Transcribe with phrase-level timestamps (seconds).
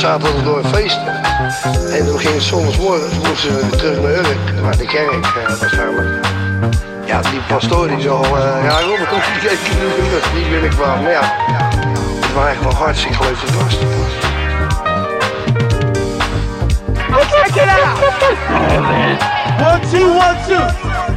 [0.00, 0.98] zaterdag door een feest.
[1.90, 6.26] En toen gingen zondagsmorgens moesten we terug naar Urk, naar de kerk uh, waarschijnlijk.
[7.04, 8.30] Ja, die pastoor die zo uh,
[8.64, 10.96] ja, Robert, in de lucht, die wil ik wel.
[10.96, 11.36] Maar ja,
[12.20, 13.78] het was eigenlijk wel hartstikke leuk te vast.
[17.30, 17.98] check it out.
[19.68, 20.64] One, two, one, two.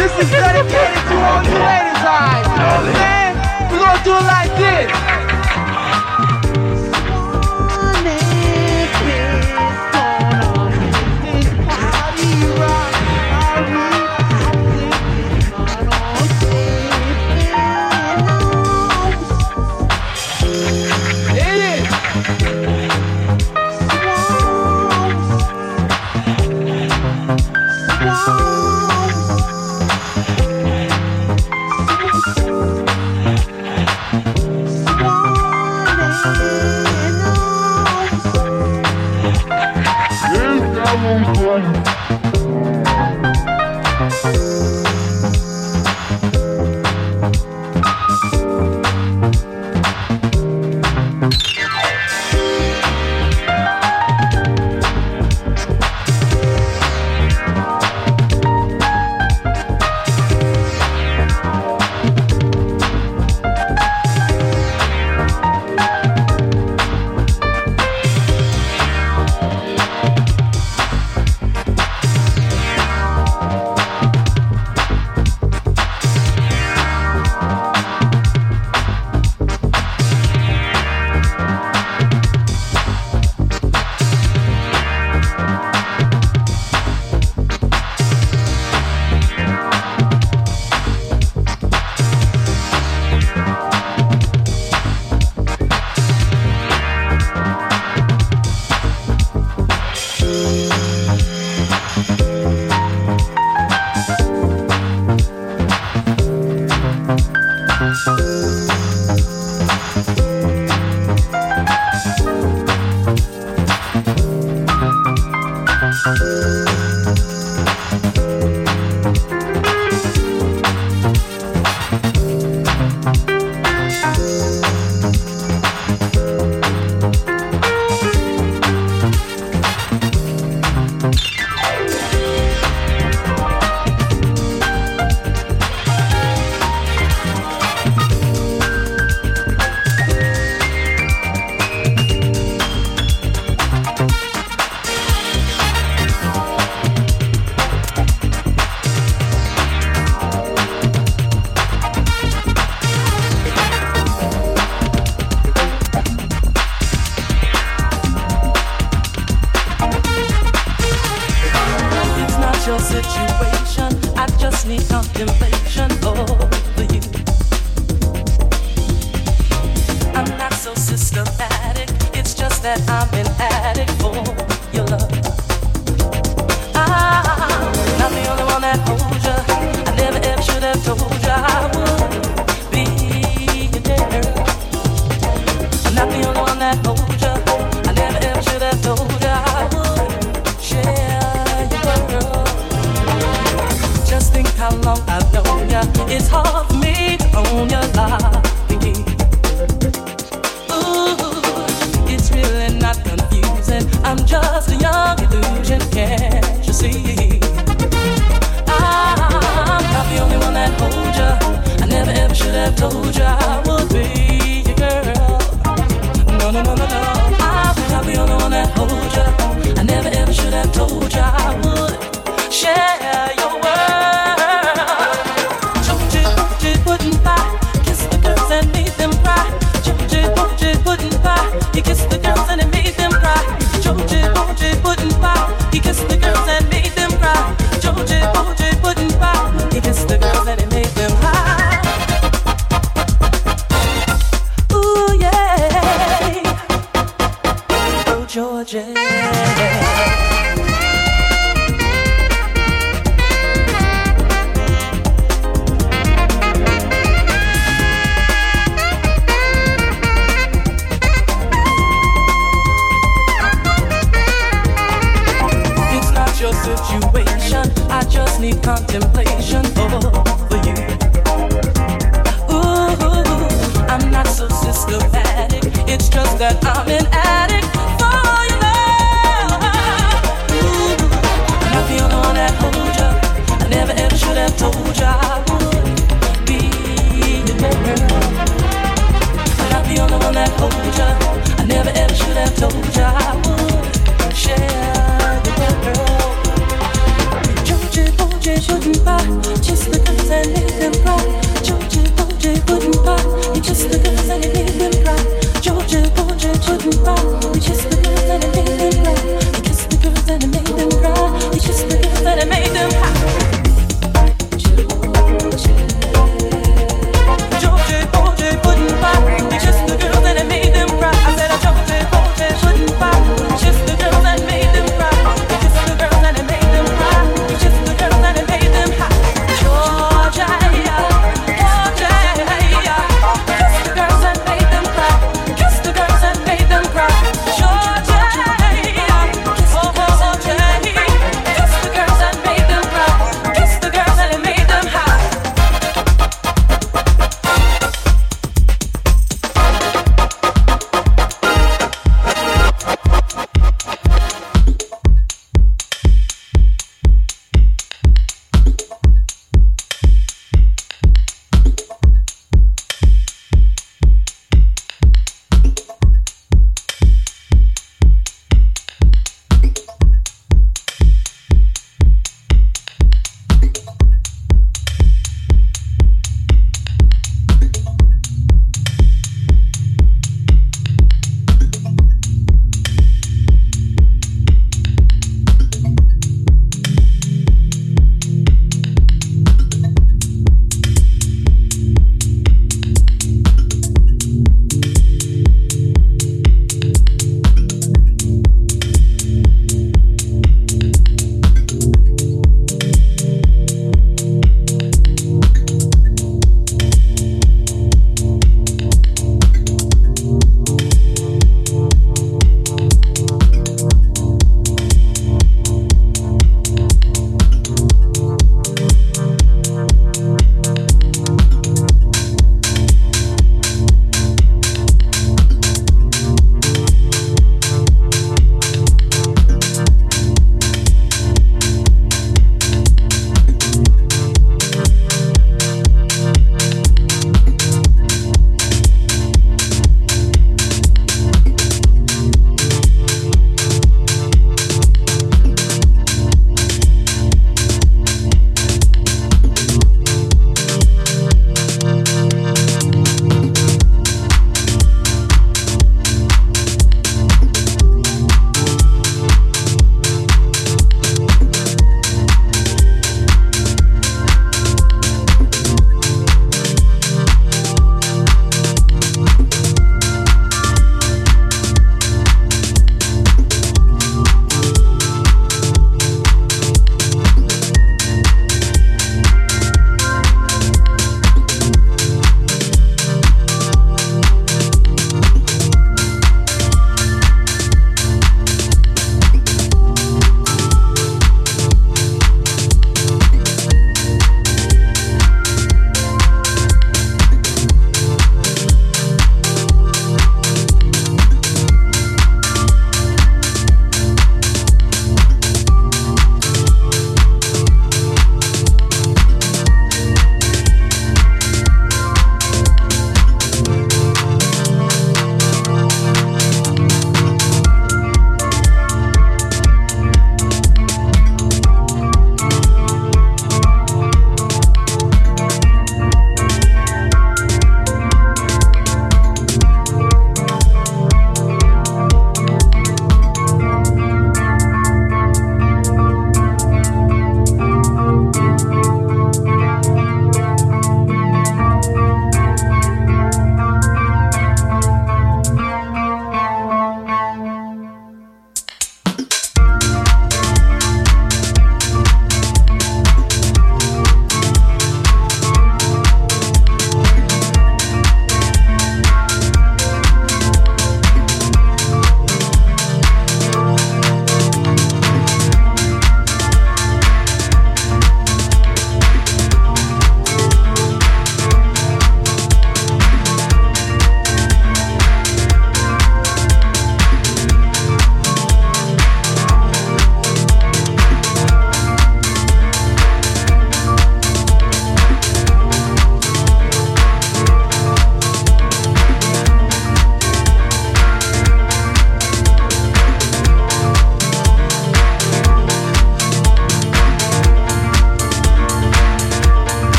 [0.00, 3.36] This is dedicated to all you ladies, I'm saying?
[3.70, 5.05] We're gonna do it like this.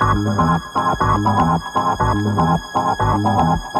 [0.00, 0.26] Thank
[3.64, 3.73] you.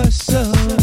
[0.00, 0.79] ever so